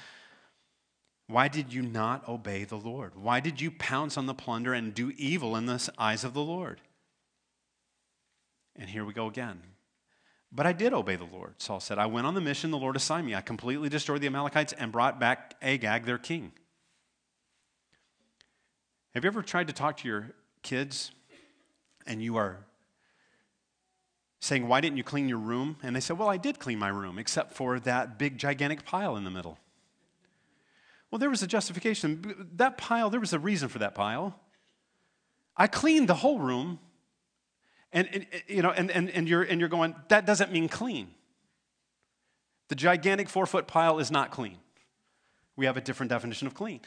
[1.28, 3.12] Why did you not obey the Lord?
[3.16, 6.42] Why did you pounce on the plunder and do evil in the eyes of the
[6.42, 6.80] Lord?
[8.76, 9.62] And here we go again.
[10.50, 11.98] But I did obey the Lord, Saul said.
[11.98, 13.34] I went on the mission the Lord assigned me.
[13.34, 16.52] I completely destroyed the Amalekites and brought back Agag, their king.
[19.14, 20.32] Have you ever tried to talk to your
[20.62, 21.12] kids
[22.06, 22.58] and you are
[24.42, 25.76] saying, Why didn't you clean your room?
[25.82, 29.16] And they said, Well, I did clean my room, except for that big, gigantic pile
[29.16, 29.56] in the middle.
[31.10, 32.48] Well, there was a justification.
[32.56, 34.38] That pile, there was a reason for that pile.
[35.56, 36.80] I cleaned the whole room.
[37.92, 41.10] And, and you know, and, and, and, you're, and you're going, that doesn't mean clean.
[42.68, 44.56] The gigantic four foot pile is not clean.
[45.54, 46.80] We have a different definition of clean.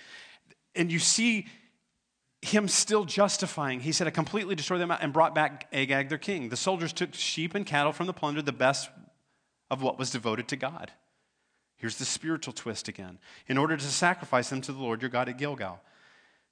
[0.76, 1.46] And you see
[2.42, 3.80] him still justifying.
[3.80, 6.50] He said, I completely destroyed them and brought back Agag, their king.
[6.50, 8.90] The soldiers took sheep and cattle from the plunder, the best
[9.72, 10.92] of what was devoted to God.
[11.76, 13.20] Here's the spiritual twist again.
[13.48, 15.82] In order to sacrifice them to the Lord your God at Gilgal.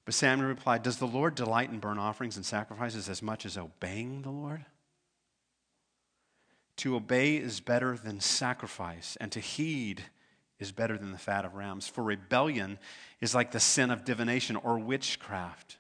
[0.05, 3.57] But Samuel replied, Does the Lord delight in burnt offerings and sacrifices as much as
[3.57, 4.65] obeying the Lord?
[6.77, 10.05] To obey is better than sacrifice, and to heed
[10.63, 11.87] is better than the fat of rams.
[11.87, 12.79] For rebellion
[13.21, 15.77] is like the sin of divination or witchcraft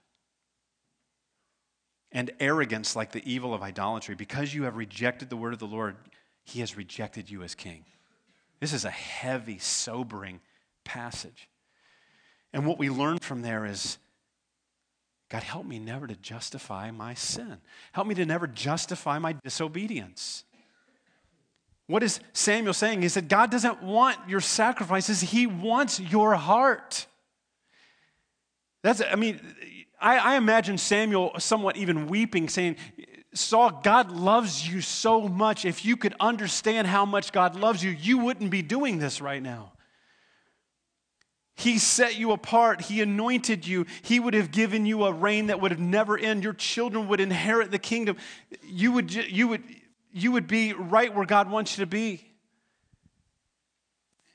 [2.11, 4.13] and arrogance like the evil of idolatry.
[4.13, 5.95] Because you have rejected the word of the Lord,
[6.43, 7.85] he has rejected you as king.
[8.59, 10.39] This is a heavy, sobering
[10.83, 11.49] passage.
[12.53, 13.97] And what we learn from there is
[15.29, 17.57] God, help me never to justify my sin.
[17.93, 20.43] Help me to never justify my disobedience.
[21.87, 23.01] What is Samuel saying?
[23.01, 27.07] He said, God doesn't want your sacrifices, He wants your heart.
[28.83, 29.39] That's, I mean,
[29.99, 32.75] I, I imagine Samuel somewhat even weeping, saying,
[33.33, 35.65] Saul, God loves you so much.
[35.65, 39.41] If you could understand how much God loves you, you wouldn't be doing this right
[39.41, 39.71] now.
[41.55, 42.81] He set you apart.
[42.81, 43.85] He anointed you.
[44.01, 46.43] He would have given you a reign that would have never end.
[46.43, 48.17] Your children would inherit the kingdom.
[48.63, 49.63] You would, you would,
[50.13, 52.23] you would be right where God wants you to be.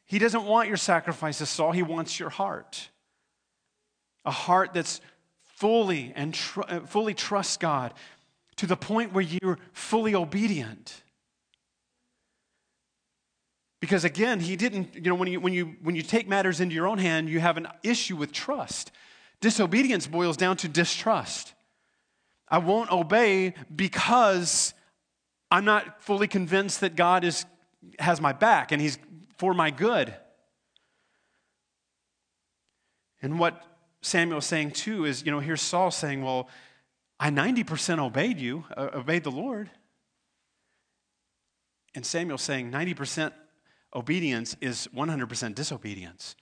[0.05, 1.73] He doesn't want your sacrifices, Saul.
[1.73, 2.91] He wants your heart.
[4.25, 5.01] A heart that's
[5.55, 7.95] fully and tr- uh, fully trusts God
[8.57, 11.03] to the point where you're fully obedient.
[13.81, 16.75] Because again, he didn't, you know, when you, when, you, when you take matters into
[16.75, 18.91] your own hand, you have an issue with trust.
[19.41, 21.55] Disobedience boils down to distrust.
[22.49, 24.75] I won't obey because
[25.51, 27.45] I'm not fully convinced that God is,
[27.99, 28.99] has my back and he's
[29.39, 30.15] for my good.
[33.23, 33.65] And what
[34.01, 36.49] Samuel saying too is, you know, here's Saul saying, Well,
[37.19, 39.71] I 90% obeyed you, uh, obeyed the Lord.
[41.95, 43.33] And Samuel saying 90%
[43.95, 46.37] obedience is 100% disobedience.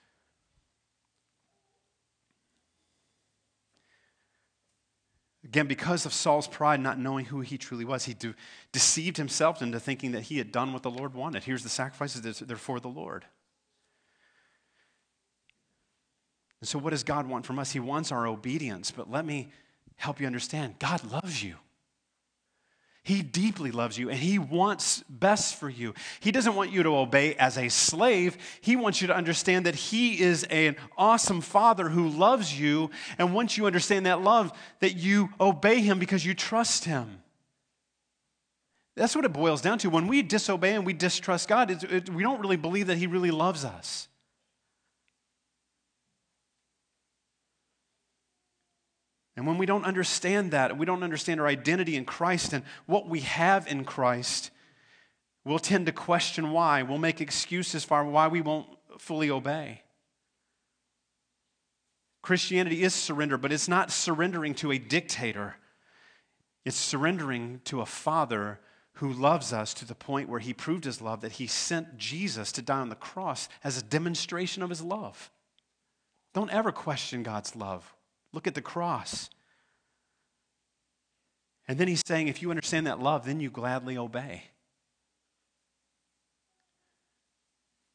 [5.47, 8.35] Again, because of Saul's pride, not knowing who he truly was, he de-
[8.73, 11.45] deceived himself into thinking that he had done what the Lord wanted.
[11.45, 13.25] Here's the sacrifices, they're for the Lord.
[16.61, 17.71] And so, what does God want from us?
[17.71, 18.91] He wants our obedience.
[18.91, 19.51] But let me
[19.95, 21.55] help you understand God loves you.
[23.07, 25.95] He deeply loves you and He wants best for you.
[26.19, 28.37] He doesn't want you to obey as a slave.
[28.61, 32.91] He wants you to understand that He is an awesome Father who loves you.
[33.17, 37.23] And once you understand that love, that you obey Him because you trust Him.
[38.97, 39.89] That's what it boils down to.
[39.89, 43.31] When we disobey and we distrust God, it, we don't really believe that He really
[43.31, 44.09] loves us.
[49.37, 53.07] And when we don't understand that, we don't understand our identity in Christ and what
[53.07, 54.51] we have in Christ,
[55.45, 56.83] we'll tend to question why.
[56.83, 58.67] We'll make excuses for why we won't
[58.99, 59.83] fully obey.
[62.23, 65.57] Christianity is surrender, but it's not surrendering to a dictator.
[66.65, 68.59] It's surrendering to a father
[68.95, 72.51] who loves us to the point where he proved his love that he sent Jesus
[72.53, 75.31] to die on the cross as a demonstration of his love.
[76.33, 77.96] Don't ever question God's love.
[78.37, 79.31] Look at the cross.
[81.67, 84.43] And then he's saying, if you understand that love, then you gladly obey.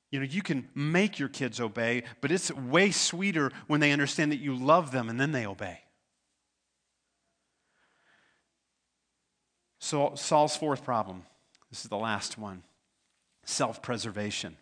[0.10, 4.32] You know, you can make your kids obey, but it's way sweeter when they understand
[4.32, 5.82] that you love them and then they obey.
[9.78, 11.22] So, Saul's fourth problem
[11.70, 12.64] this is the last one
[13.46, 14.58] self preservation.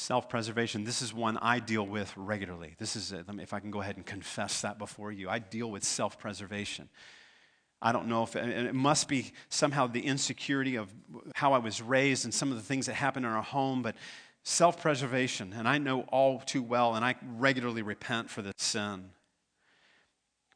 [0.00, 2.76] Self preservation, this is one I deal with regularly.
[2.78, 5.68] This is, a, if I can go ahead and confess that before you, I deal
[5.72, 6.88] with self preservation.
[7.82, 10.88] I don't know if it must be somehow the insecurity of
[11.34, 13.96] how I was raised and some of the things that happened in our home, but
[14.44, 19.10] self preservation, and I know all too well, and I regularly repent for this sin.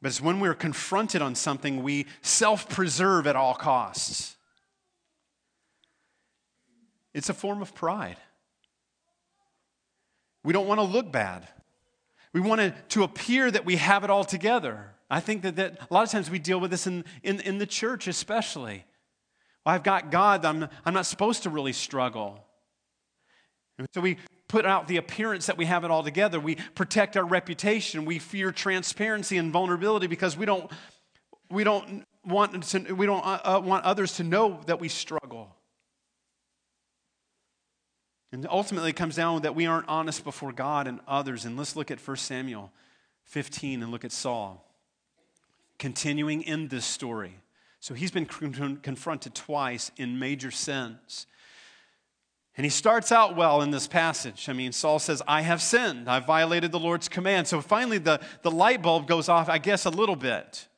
[0.01, 4.37] But it's when we're confronted on something, we self preserve at all costs.
[7.13, 8.19] It's a form of pride.
[10.45, 11.49] We don't want to look bad.
[12.33, 14.95] We want to, to appear that we have it all together.
[15.11, 17.59] I think that, that a lot of times we deal with this in, in, in
[17.59, 18.85] the church, especially.
[19.65, 22.45] Well, I've got God, I'm, I'm not supposed to really struggle.
[23.79, 24.17] And so we
[24.49, 26.41] put out the appearance that we have it all together.
[26.41, 28.05] We protect our reputation.
[28.05, 30.71] We fear transparency and vulnerability because we don't,
[31.51, 35.55] we don't, want, to, we don't uh, uh want others to know that we struggle.
[38.33, 41.45] And ultimately, it comes down that we aren't honest before God and others.
[41.45, 42.73] And let's look at 1 Samuel
[43.25, 44.67] 15 and look at Saul.
[45.79, 47.39] Continuing in this story.
[47.79, 51.27] So he's been confronted twice in major sins.
[52.57, 54.49] And he starts out well in this passage.
[54.49, 56.09] I mean, Saul says, I have sinned.
[56.09, 57.49] I've violated the Lord's command.
[57.49, 60.69] So finally, the, the light bulb goes off, I guess, a little bit.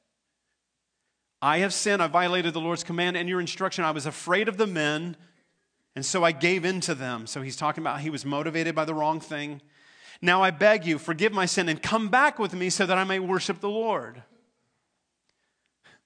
[1.42, 2.02] I have sinned.
[2.02, 3.84] I violated the Lord's command and your instruction.
[3.84, 5.16] I was afraid of the men
[5.96, 7.26] and so I gave in to them.
[7.26, 9.61] So he's talking about he was motivated by the wrong thing.
[10.20, 13.04] Now I beg you, forgive my sin and come back with me so that I
[13.04, 14.22] may worship the Lord.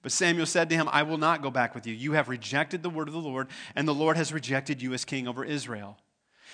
[0.01, 1.93] But Samuel said to him, I will not go back with you.
[1.93, 5.03] You have rejected the word of the Lord, and the Lord has rejected you as
[5.03, 5.97] king over Israel.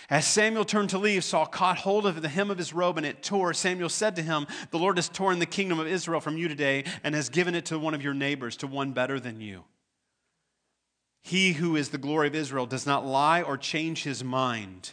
[0.09, 3.05] As Samuel turned to leave, Saul caught hold of the hem of his robe and
[3.05, 3.53] it tore.
[3.53, 6.83] Samuel said to him, The Lord has torn the kingdom of Israel from you today
[7.03, 9.63] and has given it to one of your neighbors, to one better than you.
[11.25, 14.91] He who is the glory of Israel does not lie or change his mind.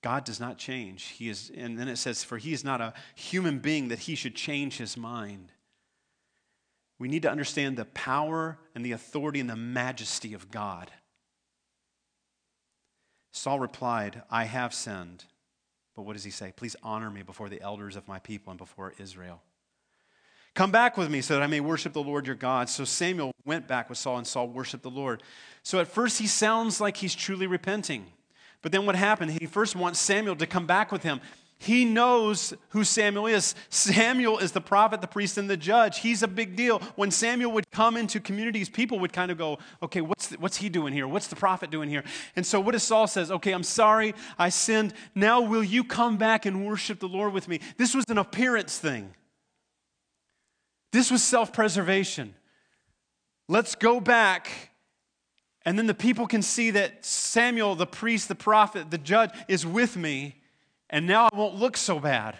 [0.00, 1.04] God does not change.
[1.04, 4.14] He is, and then it says, For he is not a human being that he
[4.14, 5.52] should change his mind.
[6.98, 10.90] We need to understand the power and the authority and the majesty of God.
[13.30, 15.26] Saul replied, I have sinned.
[15.94, 16.54] But what does he say?
[16.56, 19.42] Please honor me before the elders of my people and before Israel.
[20.58, 22.68] Come back with me so that I may worship the Lord your God.
[22.68, 25.22] So Samuel went back with Saul, and Saul worshiped the Lord.
[25.62, 28.06] So at first, he sounds like he's truly repenting.
[28.60, 29.30] But then what happened?
[29.30, 31.20] He first wants Samuel to come back with him.
[31.58, 33.54] He knows who Samuel is.
[33.68, 36.00] Samuel is the prophet, the priest, and the judge.
[36.00, 36.80] He's a big deal.
[36.96, 40.56] When Samuel would come into communities, people would kind of go, okay, what's, the, what's
[40.56, 41.06] he doing here?
[41.06, 42.02] What's the prophet doing here?
[42.34, 43.30] And so what does Saul says?
[43.30, 44.92] Okay, I'm sorry, I sinned.
[45.14, 47.60] Now will you come back and worship the Lord with me?
[47.76, 49.14] This was an appearance thing.
[50.92, 52.34] This was self preservation.
[53.48, 54.70] Let's go back.
[55.64, 59.66] And then the people can see that Samuel, the priest, the prophet, the judge, is
[59.66, 60.40] with me.
[60.88, 62.38] And now I won't look so bad.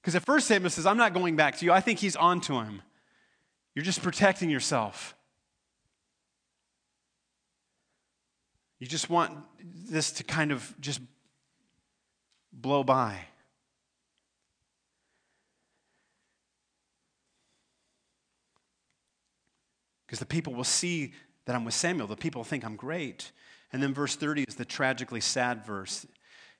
[0.00, 1.72] Because at first Samuel says, I'm not going back to you.
[1.72, 2.82] I think he's on to him.
[3.74, 5.14] You're just protecting yourself.
[8.80, 9.32] You just want
[9.62, 11.00] this to kind of just
[12.52, 13.26] blow by.
[20.12, 21.14] Because the people will see
[21.46, 22.06] that I'm with Samuel.
[22.06, 23.32] The people think I'm great.
[23.72, 26.04] And then verse 30 is the tragically sad verse.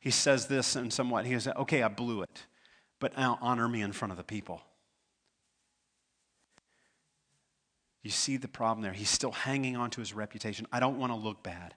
[0.01, 1.27] He says this and somewhat.
[1.27, 2.47] He says, Okay, I blew it,
[2.99, 4.63] but now honor me in front of the people.
[8.03, 8.95] You see the problem there.
[8.95, 10.67] He's still hanging on to his reputation.
[10.73, 11.75] I don't want to look bad.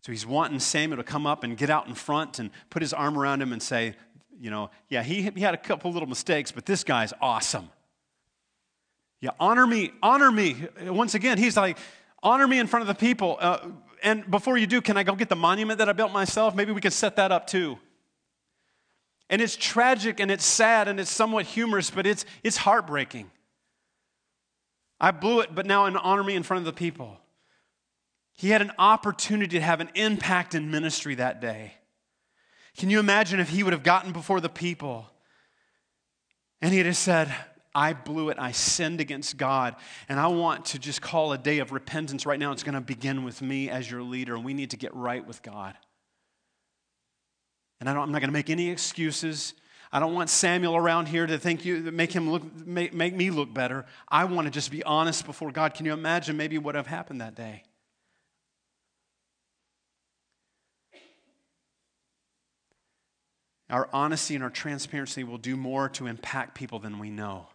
[0.00, 2.94] So he's wanting Samuel to come up and get out in front and put his
[2.94, 3.94] arm around him and say,
[4.40, 7.68] you know, yeah, he, he had a couple little mistakes, but this guy's awesome.
[9.20, 10.66] Yeah, honor me, honor me.
[10.82, 11.78] Once again, he's like,
[12.22, 13.38] honor me in front of the people.
[13.40, 13.58] Uh,
[14.02, 16.54] and before you do, can I go get the monument that I built myself?
[16.54, 17.78] Maybe we can set that up too.
[19.28, 23.30] And it's tragic and it's sad and it's somewhat humorous, but it's, it's heartbreaking.
[25.00, 27.18] I blew it, but now honor me in front of the people.
[28.32, 31.74] He had an opportunity to have an impact in ministry that day.
[32.76, 35.06] Can you imagine if he would have gotten before the people
[36.60, 37.34] and he had said,
[37.76, 38.38] I blew it.
[38.40, 39.76] I sinned against God.
[40.08, 42.50] And I want to just call a day of repentance right now.
[42.52, 45.24] It's going to begin with me as your leader, and we need to get right
[45.24, 45.76] with God.
[47.78, 49.52] And I am not going to make any excuses.
[49.92, 53.30] I don't want Samuel around here to think you make him look make, make me
[53.30, 53.84] look better.
[54.08, 55.74] I want to just be honest before God.
[55.74, 57.62] Can you imagine maybe what would have happened that day?
[63.68, 67.48] Our honesty and our transparency will do more to impact people than we know.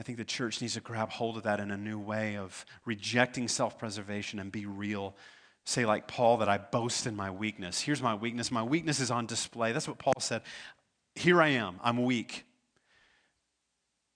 [0.00, 2.64] I think the church needs to grab hold of that in a new way of
[2.86, 5.14] rejecting self preservation and be real.
[5.66, 7.82] Say, like Paul, that I boast in my weakness.
[7.82, 8.50] Here's my weakness.
[8.50, 9.72] My weakness is on display.
[9.72, 10.40] That's what Paul said.
[11.14, 11.78] Here I am.
[11.82, 12.46] I'm weak.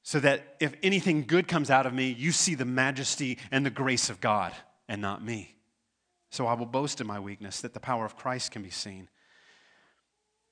[0.03, 3.71] So that if anything good comes out of me, you see the majesty and the
[3.71, 4.55] grace of God
[4.89, 5.55] and not me.
[6.31, 9.11] So I will boast in my weakness that the power of Christ can be seen.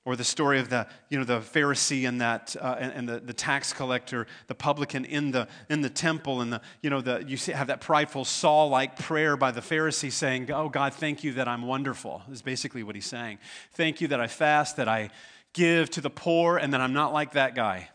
[0.05, 3.19] Or the story of the, you know, the Pharisee and, that, uh, and, and, the,
[3.21, 7.23] the tax collector, the publican in the, in the temple, and the, you, know, the,
[7.25, 11.33] you have that prideful Saul like prayer by the Pharisee saying, Oh, God, thank you
[11.33, 13.39] that I'm wonderful, is basically what he's saying.
[13.71, 15.09] Thank you that I fast, that I
[15.53, 17.89] give to the poor, and that I'm not like that guy.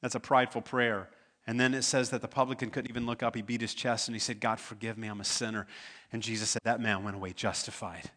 [0.00, 1.08] That's a prideful prayer.
[1.46, 3.34] And then it says that the publican couldn't even look up.
[3.34, 5.66] He beat his chest and he said, God, forgive me, I'm a sinner.
[6.12, 8.10] And Jesus said, That man went away justified.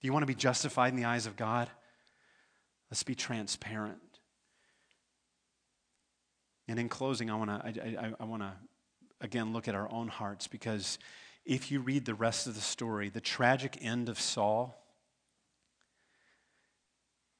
[0.00, 1.68] Do you want to be justified in the eyes of God?
[2.90, 3.98] Let's be transparent.
[6.68, 8.52] And in closing, I want to I, I, I want to
[9.20, 10.98] again look at our own hearts because
[11.44, 14.78] if you read the rest of the story, the tragic end of Saul,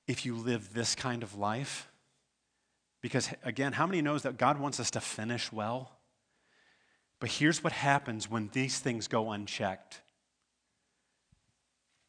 [0.06, 1.88] if you live this kind of life,
[3.02, 5.92] because again, how many knows that God wants us to finish well?
[7.20, 10.00] But here's what happens when these things go unchecked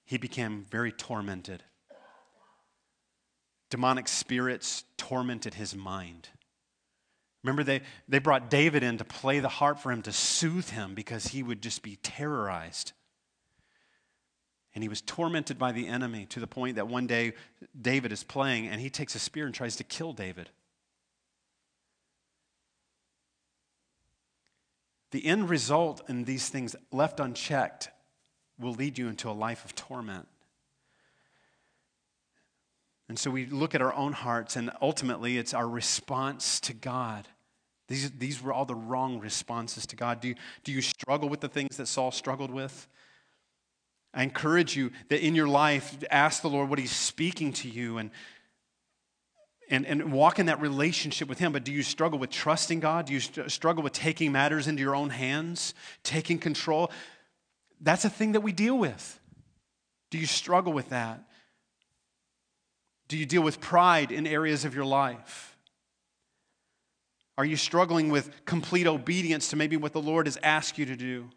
[0.09, 1.61] he became very tormented.
[3.69, 6.29] Demonic spirits tormented his mind.
[7.43, 10.95] Remember, they, they brought David in to play the harp for him to soothe him
[10.95, 12.93] because he would just be terrorized.
[14.73, 17.33] And he was tormented by the enemy to the point that one day
[17.79, 20.49] David is playing and he takes a spear and tries to kill David.
[25.11, 27.89] The end result in these things left unchecked
[28.59, 30.27] will lead you into a life of torment.
[33.07, 37.27] And so we look at our own hearts, and ultimately it's our response to God.
[37.87, 40.21] These, these were all the wrong responses to God.
[40.21, 42.87] Do you, do you struggle with the things that Saul struggled with?
[44.13, 47.97] I encourage you that in your life, ask the Lord what He's speaking to you
[47.97, 48.11] and,
[49.71, 51.51] and, and walk in that relationship with Him.
[51.51, 53.07] But do you struggle with trusting God?
[53.07, 56.91] Do you struggle with taking matters into your own hands, taking control?
[57.79, 59.19] That's a thing that we deal with.
[60.11, 61.23] Do you struggle with that?
[63.07, 65.57] Do you deal with pride in areas of your life?
[67.37, 70.95] Are you struggling with complete obedience to maybe what the Lord has asked you to
[70.95, 71.29] do?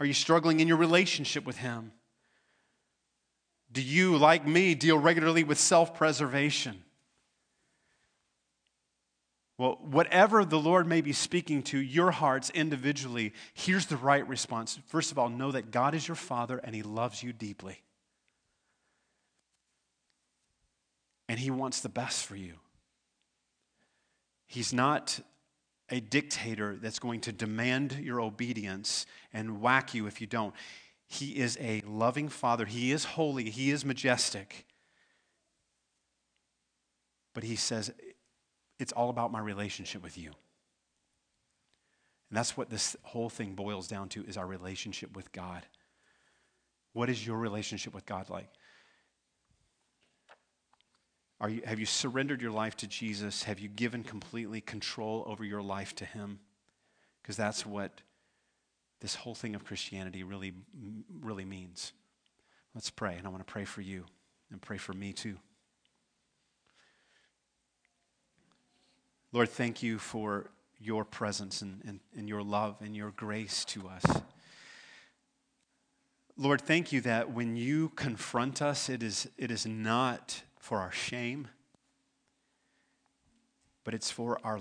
[0.00, 1.92] Are you struggling in your relationship with Him?
[3.72, 6.82] Do you, like me, deal regularly with self preservation?
[9.60, 14.78] Well, whatever the Lord may be speaking to your hearts individually, here's the right response.
[14.86, 17.82] First of all, know that God is your Father and He loves you deeply.
[21.28, 22.54] And He wants the best for you.
[24.46, 25.20] He's not
[25.90, 30.54] a dictator that's going to demand your obedience and whack you if you don't.
[31.06, 32.64] He is a loving Father.
[32.64, 34.64] He is holy, He is majestic.
[37.34, 37.92] But He says,
[38.80, 40.30] it's all about my relationship with you.
[42.30, 45.66] And that's what this whole thing boils down to is our relationship with God.
[46.92, 48.48] What is your relationship with God like?
[51.40, 53.44] Are you, have you surrendered your life to Jesus?
[53.44, 56.38] Have you given completely control over your life to Him?
[57.22, 58.02] Because that's what
[59.00, 60.52] this whole thing of Christianity really,
[61.20, 61.92] really means.
[62.74, 64.04] Let's pray, and I want to pray for you
[64.50, 65.36] and pray for me too.
[69.32, 70.50] Lord, thank you for
[70.80, 74.04] your presence and, and, and your love and your grace to us.
[76.36, 80.90] Lord, thank you that when you confront us, it is, it is not for our
[80.90, 81.48] shame,
[83.84, 84.58] but it's for our,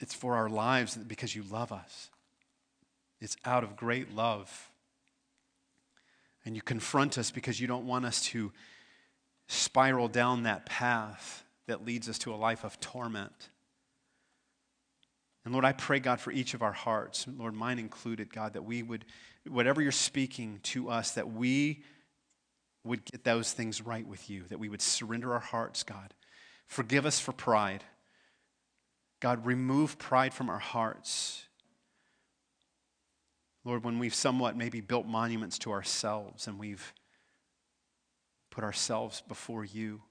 [0.00, 2.10] it's for our lives because you love us.
[3.20, 4.70] It's out of great love.
[6.44, 8.52] And you confront us because you don't want us to
[9.46, 13.50] spiral down that path that leads us to a life of torment.
[15.44, 18.64] And Lord, I pray, God, for each of our hearts, Lord, mine included, God, that
[18.64, 19.04] we would,
[19.46, 21.82] whatever you're speaking to us, that we
[22.82, 26.14] would get those things right with you, that we would surrender our hearts, God.
[26.66, 27.84] Forgive us for pride.
[29.20, 31.44] God, remove pride from our hearts.
[33.64, 36.92] Lord, when we've somewhat maybe built monuments to ourselves and we've
[38.50, 40.02] put ourselves before you,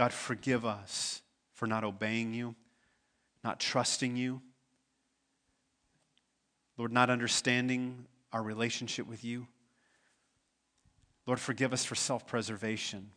[0.00, 1.20] God, forgive us
[1.52, 2.54] for not obeying you
[3.42, 4.40] not trusting you.
[6.76, 9.46] Lord, not understanding our relationship with you.
[11.26, 13.10] Lord, forgive us for self preservation.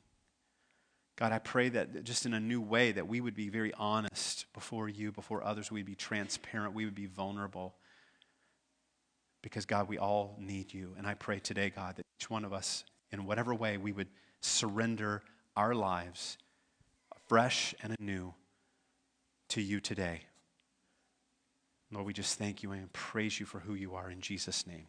[1.15, 4.45] God, I pray that just in a new way that we would be very honest
[4.53, 5.71] before you, before others.
[5.71, 6.73] We'd be transparent.
[6.73, 7.75] We would be vulnerable.
[9.43, 10.95] Because, God, we all need you.
[10.97, 14.07] And I pray today, God, that each one of us, in whatever way, we would
[14.41, 15.21] surrender
[15.55, 16.37] our lives
[17.33, 18.31] fresh and anew
[19.49, 20.21] to you today.
[21.91, 24.85] Lord, we just thank you and praise you for who you are in Jesus' name.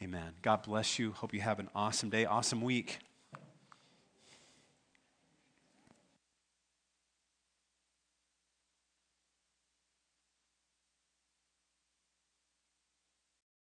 [0.00, 0.34] Amen.
[0.42, 1.10] God bless you.
[1.10, 3.00] Hope you have an awesome day, awesome week.